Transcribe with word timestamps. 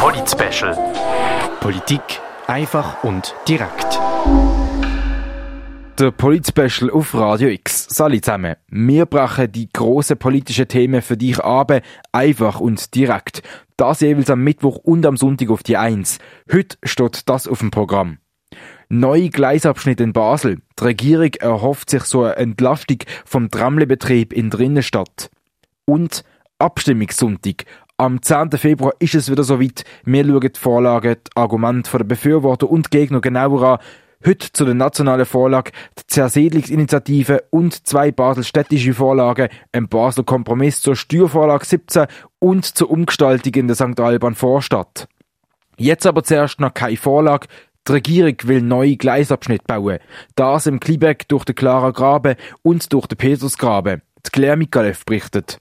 Polit-Special. 0.00 0.74
Politik 1.60 2.00
einfach 2.46 3.04
und 3.04 3.34
direkt. 3.46 4.00
Der 5.98 6.10
Polit-Special 6.10 6.90
auf 6.90 7.12
Radio 7.12 7.50
X. 7.50 7.86
Salut 7.90 8.24
zusammen. 8.24 8.56
Wir 8.68 9.04
brachen 9.04 9.52
die 9.52 9.68
grossen 9.70 10.16
politischen 10.16 10.68
Themen 10.68 11.02
für 11.02 11.18
dich 11.18 11.38
ab, 11.40 11.82
einfach 12.12 12.60
und 12.60 12.94
direkt. 12.94 13.42
Das 13.76 14.00
jeweils 14.00 14.30
am 14.30 14.42
Mittwoch 14.42 14.78
und 14.78 15.04
am 15.04 15.18
Sonntag 15.18 15.50
auf 15.50 15.62
die 15.62 15.76
Eins. 15.76 16.18
Heute 16.50 16.78
steht 16.82 17.28
das 17.28 17.46
auf 17.46 17.58
dem 17.58 17.70
Programm. 17.70 18.16
Neue 18.88 19.28
Gleisabschnitt 19.28 20.00
in 20.00 20.14
Basel. 20.14 20.62
Die 20.78 20.84
Regierung 20.84 21.34
erhofft 21.34 21.90
sich 21.90 22.04
so 22.04 22.24
eine 22.24 22.36
Entlastung 22.36 23.00
vom 23.26 23.50
Tramlebetrieb 23.50 24.32
in 24.32 24.48
der 24.48 24.60
Innenstadt. 24.60 25.30
Und 25.84 26.24
Abstimmungssonntag. 26.58 27.64
Am 28.00 28.22
10. 28.22 28.52
Februar 28.52 28.94
ist 28.98 29.14
es 29.14 29.30
wieder 29.30 29.44
soweit. 29.44 29.84
Wir 30.06 30.24
schauen 30.24 30.40
die 30.40 30.58
Vorlagen, 30.58 31.16
die 31.16 31.36
Argumente 31.36 31.98
der 31.98 32.04
Befürworter 32.04 32.70
und 32.70 32.90
Gegner 32.90 33.20
genauer 33.20 33.62
an. 33.62 33.78
Heute 34.24 34.50
zu 34.52 34.64
der 34.64 34.72
nationalen 34.72 35.26
Vorlage, 35.26 35.72
die 35.98 36.06
Zersiedlungsinitiative 36.06 37.44
und 37.50 37.86
zwei 37.86 38.10
baselstädtische 38.10 38.94
Vorlagen, 38.94 39.50
ein 39.72 39.86
Basler 39.86 40.24
Kompromiss 40.24 40.80
zur 40.80 40.96
Steuervorlage 40.96 41.66
17 41.66 42.06
und 42.38 42.64
zur 42.64 42.90
Umgestaltung 42.90 43.52
in 43.52 43.66
der 43.66 43.76
St. 43.76 44.00
Alban 44.00 44.34
Vorstadt. 44.34 45.06
Jetzt 45.76 46.06
aber 46.06 46.24
zuerst 46.24 46.58
noch 46.58 46.72
keine 46.72 46.96
Vorlage. 46.96 47.48
Die 47.86 47.92
Regierung 47.92 48.36
will 48.44 48.62
neue 48.62 48.96
Gleisabschnitte 48.96 49.64
bauen. 49.66 49.98
Das 50.36 50.66
im 50.66 50.80
Klibeck 50.80 51.28
durch 51.28 51.44
den 51.44 51.54
Clara 51.54 51.90
Graben 51.90 52.36
und 52.62 52.94
durch 52.94 53.08
den 53.08 53.18
Petersgraben. 53.18 54.00
Die 54.26 54.30
Claire 54.30 54.56
Mikalev 54.56 55.04
berichtet. 55.04 55.60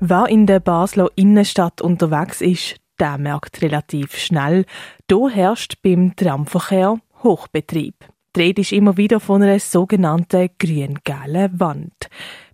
Wer 0.00 0.26
in 0.28 0.46
der 0.46 0.60
Basler 0.60 1.08
Innenstadt 1.16 1.80
unterwegs 1.80 2.40
ist, 2.40 2.76
der 3.00 3.18
merkt 3.18 3.62
relativ 3.62 4.16
schnell, 4.16 4.64
da 5.08 5.28
herrscht 5.28 5.82
beim 5.82 6.14
Tramverkehr 6.14 7.00
Hochbetrieb. 7.24 7.96
Die 8.36 8.40
Rede 8.40 8.60
ist 8.60 8.70
immer 8.70 8.96
wieder 8.96 9.18
von 9.18 9.42
einer 9.42 9.58
sogenannten 9.58 10.50
grün-gelben 10.56 11.58
Wand. 11.58 12.08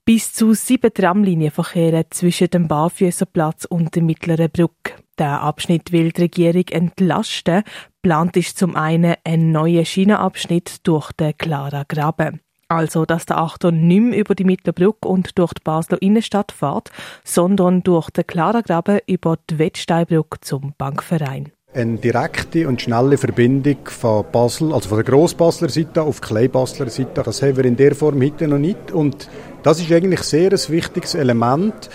Bis 0.06 0.32
zu 0.32 0.54
sieben 0.54 0.94
Tramlinien 0.94 1.50
verkehren 1.50 2.04
zwischen 2.08 2.48
dem 2.48 2.66
Barfüßerplatz 2.66 3.66
und 3.66 3.94
der 3.94 4.02
mittleren 4.02 4.50
Brücke. 4.50 4.94
Der 5.18 5.42
Abschnitt 5.42 5.92
will 5.92 6.12
die 6.12 6.22
Regierung 6.22 6.68
entlasten. 6.70 7.62
Plant 8.00 8.38
ist 8.38 8.56
zum 8.56 8.74
einen 8.74 9.16
ein 9.22 9.52
neuer 9.52 9.84
Schienenabschnitt 9.84 10.78
durch 10.86 11.12
den 11.12 11.36
Clara 11.36 11.84
Graben. 11.86 12.40
Also, 12.74 13.06
dass 13.06 13.24
der 13.24 13.38
Achter 13.38 13.70
nicht 13.70 14.00
mehr 14.00 14.18
über 14.18 14.34
die 14.34 14.42
Mittelbrücke 14.42 15.06
und 15.06 15.38
durch 15.38 15.52
die 15.52 15.62
Basler 15.62 16.02
Innenstadt 16.02 16.50
fährt, 16.50 16.90
sondern 17.22 17.84
durch 17.84 18.10
den 18.10 18.26
Klaragraben 18.26 18.98
über 19.06 19.38
die 19.48 19.60
Wettsteinbrücke 19.60 20.40
zum 20.40 20.74
Bankverein. 20.76 21.52
Eine 21.72 21.98
direkte 21.98 22.66
und 22.66 22.82
schnelle 22.82 23.16
Verbindung 23.16 23.76
von 23.84 24.24
Basel, 24.32 24.72
also 24.72 24.88
von 24.88 24.98
der 24.98 25.04
Grossbasler 25.04 25.68
Seite 25.68 26.02
auf 26.02 26.20
die 26.20 26.26
Kleinbasler 26.26 26.90
Seite, 26.90 27.22
das 27.22 27.42
haben 27.42 27.56
wir 27.56 27.64
in 27.64 27.76
der 27.76 27.94
Form 27.94 28.20
heute 28.20 28.48
noch 28.48 28.58
nicht. 28.58 28.90
Und 28.90 29.28
das 29.62 29.80
ist 29.80 29.92
eigentlich 29.92 30.22
sehr 30.22 30.50
ein 30.50 30.68
wichtiges 30.68 31.14
Element, 31.14 31.88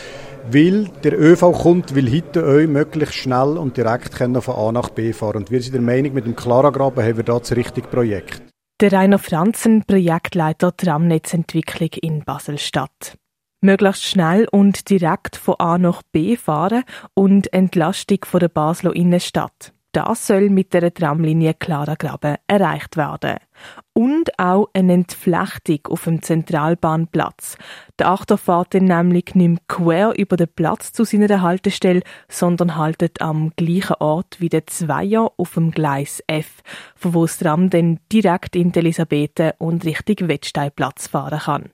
weil 0.49 0.85
der 1.03 1.19
ÖV 1.19 1.51
kommt, 1.61 1.93
will 1.93 2.09
heute 2.09 2.45
euch 2.45 2.69
möglichst 2.69 3.15
schnell 3.15 3.57
und 3.57 3.75
direkt 3.75 4.15
von 4.15 4.55
A 4.55 4.71
nach 4.71 4.89
B 4.89 5.11
fahren. 5.11 5.37
Und 5.37 5.51
wir 5.51 5.61
sind 5.61 5.73
der 5.73 5.81
Meinung, 5.81 6.13
mit 6.13 6.25
dem 6.25 6.37
Klaragraben 6.37 7.03
haben 7.03 7.17
wir 7.17 7.25
da 7.25 7.37
das 7.37 7.53
richtige 7.53 7.89
Projekt. 7.89 8.48
Der 8.81 8.93
Rainer 8.93 9.19
Franzen, 9.19 9.83
Projektleiter 9.83 10.75
Tramnetzentwicklung 10.77 11.89
in 12.01 12.23
Baselstadt. 12.23 13.17
Möglichst 13.59 14.05
schnell 14.05 14.47
und 14.49 14.89
direkt 14.89 15.35
von 15.35 15.55
A 15.59 15.77
nach 15.77 16.01
B 16.13 16.37
fahren 16.37 16.85
und 17.13 17.51
Entlastung 17.51 18.19
von 18.23 18.39
der 18.39 18.47
Basler 18.47 18.95
Innenstadt. 18.95 19.73
Das 19.91 20.27
soll 20.27 20.49
mit 20.51 20.73
der 20.73 20.93
Tramlinie 20.93 21.55
Klaragraben 21.55 22.35
erreicht 22.45 22.95
werden. 22.95 23.37
Und 23.93 24.37
auch 24.37 24.69
eine 24.73 24.93
Entflechtung 24.93 25.79
auf 25.89 26.03
dem 26.03 26.21
Zentralbahnplatz. 26.21 27.57
Der 27.97 28.09
Achter 28.09 28.37
fährt 28.37 28.75
dann 28.75 28.85
nämlich 28.85 29.33
nicht 29.33 29.67
quer 29.67 30.13
über 30.15 30.37
den 30.37 30.47
Platz 30.47 30.91
zu 30.93 31.05
seiner 31.05 31.41
Haltestelle, 31.41 32.03
sondern 32.27 32.75
haltet 32.75 33.19
am 33.21 33.51
gleichen 33.55 33.95
Ort 33.99 34.39
wie 34.39 34.49
der 34.49 34.67
Zweier 34.67 35.31
auf 35.37 35.55
dem 35.55 35.71
Gleis 35.71 36.23
F, 36.27 36.61
von 36.95 37.15
wo 37.15 37.25
das 37.25 37.39
Tram 37.39 37.71
dann 37.71 37.99
direkt 38.11 38.55
in 38.55 38.71
die 38.71 38.79
Elisabethen 38.79 39.53
und 39.57 39.85
Richtung 39.85 40.27
Wettsteinplatz 40.27 41.07
fahren 41.07 41.39
kann. 41.39 41.71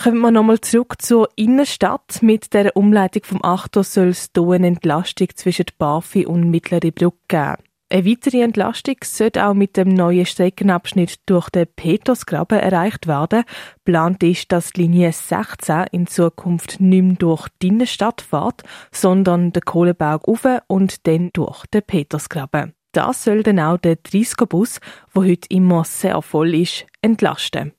Kommen 0.00 0.20
wir 0.20 0.30
nochmal 0.30 0.60
zurück 0.60 1.02
zur 1.02 1.28
Innenstadt. 1.34 2.22
Mit 2.22 2.54
der 2.54 2.76
Umleitung 2.76 3.24
vom 3.24 3.42
Achter 3.42 3.82
soll 3.82 4.10
es 4.10 4.30
hier 4.32 4.48
eine 4.48 4.68
Entlastung 4.68 5.26
zwischen 5.34 5.66
Barfi 5.76 6.24
und 6.24 6.50
Mittlere 6.50 6.92
Brücke 6.92 7.16
geben. 7.26 7.56
Eine 7.90 8.06
weitere 8.06 8.42
Entlastung 8.42 8.94
sollte 9.02 9.44
auch 9.44 9.54
mit 9.54 9.76
dem 9.76 9.88
neuen 9.88 10.24
Streckenabschnitt 10.24 11.16
durch 11.26 11.50
den 11.50 11.66
Petersgraben 11.66 12.60
erreicht 12.60 13.08
werden. 13.08 13.42
Plant 13.84 14.22
ist, 14.22 14.52
dass 14.52 14.70
die 14.70 14.82
Linie 14.82 15.10
16 15.10 15.86
in 15.90 16.06
Zukunft 16.06 16.80
nicht 16.80 17.02
mehr 17.02 17.16
durch 17.16 17.48
die 17.60 17.66
Innenstadt 17.68 18.20
fährt, 18.20 18.62
sondern 18.92 19.52
den 19.52 19.64
Kohleberg 19.64 20.28
auf 20.28 20.46
und 20.68 21.08
dann 21.08 21.30
durch 21.32 21.66
den 21.66 21.82
Petersgraben. 21.82 22.72
Das 22.92 23.24
soll 23.24 23.42
dann 23.42 23.58
auch 23.58 23.78
der 23.78 23.96
30er-Bus, 23.96 24.78
der 25.14 25.22
heute 25.24 25.48
immer 25.50 25.82
sehr 25.82 26.22
voll 26.22 26.54
ist, 26.54 26.86
entlasten. 27.02 27.72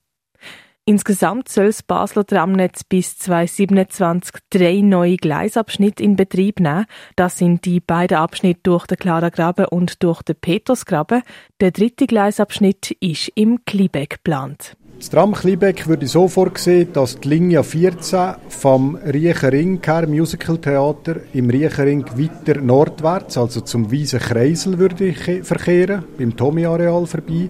Insgesamt 0.90 1.50
soll 1.50 1.68
das 1.68 1.84
Basler 1.84 2.26
Tramnetz 2.26 2.84
bis 2.84 3.16
2027 3.20 4.38
drei 4.50 4.82
neue 4.82 5.18
Gleisabschnitte 5.18 6.02
in 6.02 6.16
Betrieb 6.16 6.60
nehmen. 6.60 6.88
Das 7.16 7.38
sind 7.38 7.64
die 7.66 7.80
beiden 7.80 8.18
Abschnitte 8.18 8.62
durch 8.64 8.88
den 8.88 8.98
Klaragraben 8.98 9.66
und 9.66 10.02
durch 10.02 10.24
den 10.24 10.38
Petersgraben. 10.38 11.22
Der 11.62 11.70
dritte 11.70 12.08
Gleisabschnitt 12.08 12.90
ist 13.02 13.32
im 13.36 13.64
Klibeck 13.66 14.10
geplant. 14.10 14.76
Das 15.00 15.12
Tram 15.12 15.34
Klibeck 15.34 15.88
würde 15.88 16.08
so 16.08 16.28
vorgesehen, 16.28 16.92
dass 16.92 17.22
die 17.22 17.30
Linie 17.30 17.64
14 17.64 18.36
vom 18.50 18.96
Riechering 18.96 19.80
her 19.86 20.06
Musical 20.08 20.58
Theater 20.58 21.22
im 21.34 21.50
Riechering 21.50 22.04
weiter 22.18 22.60
nordwärts, 22.60 23.38
also 23.38 23.62
zum 23.62 23.92
Wiesen 23.92 24.20
Kreisel 24.20 24.78
würde 24.78 25.14
verkehren, 25.44 26.04
beim 26.18 26.36
Tommy-Areal 26.36 27.06
vorbei 27.06 27.50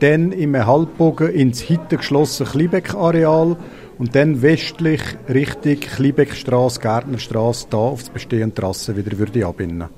dann 0.00 0.32
im 0.32 0.56
Halbbogen 0.56 1.30
ins 1.30 1.68
heute 1.68 1.96
geschlossene 1.96 2.48
Klibeck-Areal 2.48 3.56
und 3.98 4.14
dann 4.14 4.42
westlich 4.42 5.00
Richtung 5.28 5.80
Kliebeckstraße, 5.80 6.80
Gärtnerstraße, 6.80 7.68
da 7.70 7.78
auf 7.78 8.00
das 8.00 8.10
bestehende 8.10 8.54
Trasse 8.54 8.96
wieder 8.96 9.18
würde 9.18 9.46
abbinden. 9.46 9.88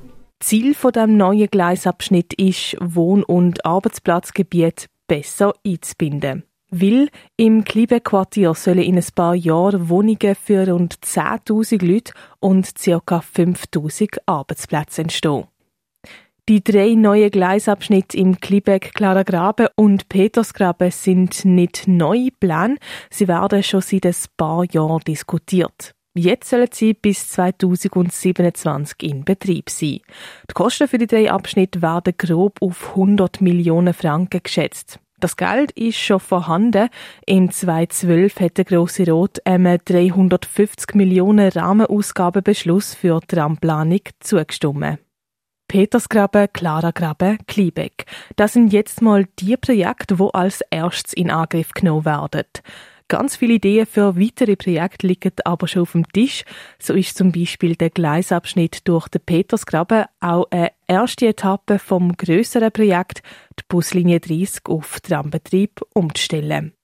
Ziel 0.40 0.74
von 0.74 0.92
dem 0.92 1.16
neuen 1.16 1.48
Gleisabschnitt 1.48 2.32
ist, 2.34 2.76
Wohn- 2.80 3.24
und 3.24 3.64
Arbeitsplatzgebiet 3.64 4.86
besser 5.08 5.52
einzubinden. 5.66 6.44
Weil 6.70 7.08
im 7.36 7.64
Klibeck-Quartier 7.64 8.54
sollen 8.54 8.80
in 8.80 8.96
ein 8.96 9.04
paar 9.14 9.34
Jahren 9.34 9.88
Wohnungen 9.88 10.36
für 10.36 10.68
rund 10.68 10.94
10.000 10.96 11.84
Leute 11.84 12.12
und 12.40 12.74
ca. 12.74 13.18
5.000 13.18 14.18
Arbeitsplätze 14.26 15.02
entstehen. 15.02 15.46
Die 16.48 16.64
drei 16.64 16.94
neuen 16.94 17.30
Gleisabschnitte 17.30 18.16
im 18.16 18.40
Klibeck, 18.40 18.94
Klaragraben 18.94 19.68
und 19.76 20.08
Petersgraben 20.08 20.90
sind 20.90 21.44
nicht 21.44 21.86
neue 21.86 22.30
Pläne. 22.30 22.76
Sie 23.10 23.28
werden 23.28 23.62
schon 23.62 23.82
seit 23.82 24.06
ein 24.06 24.14
paar 24.38 24.64
Jahren 24.64 25.00
diskutiert. 25.06 25.92
Jetzt 26.14 26.48
sollen 26.48 26.70
sie 26.72 26.94
bis 26.94 27.28
2027 27.28 29.02
in 29.02 29.26
Betrieb 29.26 29.68
sein. 29.68 30.00
Die 30.48 30.54
Kosten 30.54 30.88
für 30.88 30.96
die 30.96 31.06
drei 31.06 31.30
Abschnitte 31.30 31.82
werden 31.82 32.14
grob 32.16 32.62
auf 32.62 32.92
100 32.92 33.42
Millionen 33.42 33.92
Franken 33.92 34.40
geschätzt. 34.42 35.00
Das 35.20 35.36
Geld 35.36 35.72
ist 35.72 35.98
schon 35.98 36.18
vorhanden. 36.18 36.88
Im 37.26 37.50
2012 37.50 38.40
hat 38.40 38.56
der 38.56 38.64
Grosse 38.64 39.04
Rot 39.10 39.44
einem 39.44 39.76
350 39.84 40.94
Millionen 40.94 41.50
Rahmenausgabenbeschluss 41.50 42.94
für 42.94 43.20
die 43.30 43.34
Ramplanung 43.34 44.00
zugestimmt. 44.20 44.98
Petersgraben, 45.68 46.48
Klaragraben, 46.52 47.38
Kliebeck. 47.46 48.06
Das 48.36 48.54
sind 48.54 48.72
jetzt 48.72 49.02
mal 49.02 49.26
die 49.38 49.56
Projekte, 49.56 50.18
wo 50.18 50.28
als 50.28 50.62
erstes 50.70 51.12
in 51.12 51.30
Angriff 51.30 51.72
genommen 51.72 52.06
werden. 52.06 52.44
Ganz 53.08 53.36
viele 53.36 53.54
Ideen 53.54 53.86
für 53.86 54.16
weitere 54.18 54.56
Projekte 54.56 55.06
liegen 55.06 55.32
aber 55.44 55.66
schon 55.66 55.82
auf 55.82 55.92
dem 55.92 56.06
Tisch. 56.12 56.44
So 56.78 56.92
ist 56.92 57.16
zum 57.16 57.32
Beispiel 57.32 57.74
der 57.74 57.88
Gleisabschnitt 57.88 58.86
durch 58.86 59.08
den 59.08 59.22
Petersgraben 59.22 60.04
auch 60.20 60.46
eine 60.50 60.72
erste 60.86 61.28
Etappe 61.28 61.78
vom 61.78 62.16
größeren 62.16 62.72
Projekt, 62.72 63.22
die 63.58 63.64
Buslinie 63.68 64.20
30 64.20 64.60
auf 64.68 65.00
Trambetrieb 65.00 65.80
umzustellen. 65.94 66.74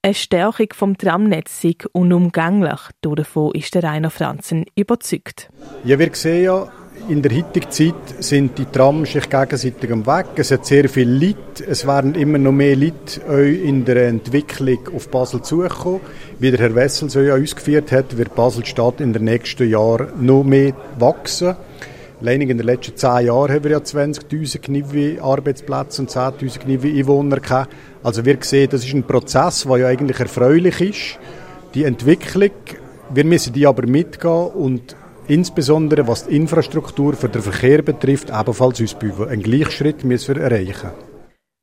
Eine 0.00 0.14
Stärkung 0.14 0.68
vom 0.74 0.98
Tramnetz 0.98 1.64
ist 1.64 1.86
unumgänglich. 1.92 2.80
Davon 3.00 3.52
ist 3.52 3.74
der 3.74 3.84
Rainer 3.84 4.10
Franzen 4.10 4.66
überzeugt. 4.76 5.50
Ja, 5.84 5.98
wir 5.98 6.14
sehen 6.14 6.44
ja 6.44 6.72
in 7.08 7.22
der 7.22 7.36
heutigen 7.36 7.70
Zeit 7.70 7.94
sind 8.20 8.56
die 8.56 8.64
Trams 8.64 9.12
sich 9.12 9.28
gegenseitig 9.28 9.92
am 9.92 10.06
Weg. 10.06 10.26
Es 10.36 10.50
hat 10.50 10.64
sehr 10.64 10.88
viel 10.88 11.08
Leute. 11.08 11.64
Es 11.68 11.86
werden 11.86 12.14
immer 12.14 12.38
noch 12.38 12.52
mehr 12.52 12.76
Leute 12.76 13.20
in 13.30 13.84
der 13.84 14.08
Entwicklung 14.08 14.78
auf 14.94 15.08
Basel 15.08 15.42
zukommen. 15.42 16.00
Wie 16.38 16.50
der 16.50 16.60
Herr 16.60 16.74
Wessel 16.74 17.10
so 17.10 17.20
ja 17.20 17.34
ausgeführt 17.34 17.92
hat, 17.92 18.16
wird 18.16 18.34
Basel-Stadt 18.34 19.00
in 19.00 19.12
den 19.12 19.24
nächsten 19.24 19.68
Jahren 19.68 20.08
noch 20.24 20.44
mehr 20.44 20.72
wachsen. 20.98 21.56
Allein 22.20 22.40
in 22.40 22.56
den 22.56 22.66
letzten 22.66 22.96
zehn 22.96 23.26
Jahren 23.26 23.52
haben 23.52 23.64
wir 23.64 23.72
ja 23.72 23.78
20.000 23.78 24.58
Knivi 24.60 25.18
Arbeitsplätze 25.20 26.02
und 26.02 26.10
10.000 26.10 26.58
Knivi 26.60 26.98
Einwohner 26.98 27.40
gehabt. 27.40 27.72
Also 28.02 28.24
wir 28.24 28.38
sehen, 28.40 28.68
das 28.70 28.84
ist 28.84 28.94
ein 28.94 29.04
Prozess, 29.04 29.64
der 29.64 29.76
ja 29.76 29.86
eigentlich 29.88 30.20
erfreulich 30.20 30.80
ist. 30.80 31.18
Die 31.74 31.84
Entwicklung, 31.84 32.52
wir 33.12 33.24
müssen 33.24 33.52
die 33.52 33.66
aber 33.66 33.86
mitgehen 33.86 34.46
und 34.48 34.96
insbesondere 35.28 36.06
was 36.06 36.26
die 36.26 36.36
Infrastruktur 36.36 37.14
für 37.14 37.28
den 37.28 37.42
Verkehr 37.42 37.82
betrifft, 37.82 38.30
ebenfalls 38.30 38.82
ausbauen. 38.82 39.28
Einen 39.28 39.42
Gleichschritt 39.42 40.04
müssen 40.04 40.36
wir 40.36 40.42
erreichen. 40.42 40.90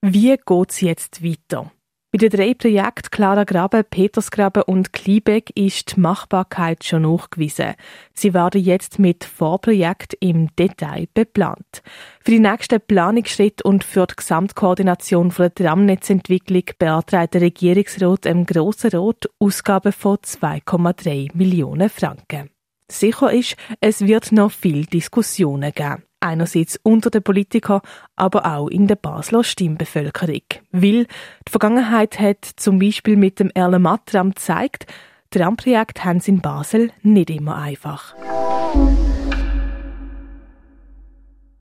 Wie 0.02 0.36
geht 0.36 0.70
es 0.72 0.82
jetzt 0.82 1.24
weiter? 1.24 1.72
Bei 2.14 2.18
den 2.18 2.30
drei 2.30 2.54
Projekten 2.54 3.10
Clara 3.10 3.46
Graben, 3.46 3.86
Petersgraben 3.90 4.64
und 4.64 4.92
Kliebeck 4.92 5.50
ist 5.56 5.96
die 5.96 6.00
Machbarkeit 6.02 6.84
schon 6.84 7.04
nachgewiesen. 7.04 7.76
Sie 8.14 8.34
werden 8.34 8.62
jetzt 8.62 9.00
mit 9.00 9.24
Vorprojekten 9.24 10.18
im 10.20 10.54
Detail 10.58 11.08
beplant. 11.14 11.82
Für 12.20 12.32
die 12.32 12.40
nächsten 12.40 12.82
Planungsschritte 12.82 13.64
und 13.64 13.86
für 13.86 14.08
die 14.08 14.16
Gesamtkoordination 14.18 15.34
der 15.38 15.56
Tramnetzentwicklung 15.56 16.64
beantragt 16.78 17.34
der 17.34 17.42
Regierungsrat 17.42 18.26
im 18.26 18.46
Grossen 18.46 18.90
Rat 18.92 19.30
Ausgaben 19.40 19.94
von 19.94 20.18
2,3 20.18 21.30
Millionen 21.34 21.90
Franken. 21.90 22.50
Sicher 23.00 23.32
ist, 23.32 23.56
es 23.80 24.02
wird 24.02 24.32
noch 24.32 24.52
viel 24.52 24.86
Diskussionen 24.86 25.72
geben. 25.74 26.04
Einerseits 26.20 26.80
unter 26.84 27.10
den 27.10 27.24
Politikern, 27.24 27.82
aber 28.16 28.46
auch 28.46 28.68
in 28.68 28.88
der 28.88 28.96
Basler 28.96 29.44
Stimmbevölkerung. 29.44 30.44
Weil 30.72 31.08
die 31.48 31.52
Vergangenheit 31.52 32.20
hat 32.20 32.46
zum 32.58 32.78
Beispiel 32.78 33.16
mit 33.16 33.40
dem 33.40 33.50
Erlenmatt-Tram 33.50 34.32
gezeigt, 34.32 34.86
Tramprojekte 35.32 36.04
haben 36.04 36.18
es 36.18 36.28
in 36.28 36.42
Basel 36.42 36.92
nicht 37.02 37.30
immer 37.30 37.56
einfach. 37.56 38.14